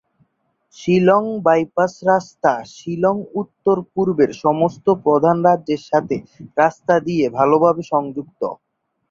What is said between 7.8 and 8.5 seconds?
সংযুক্ত।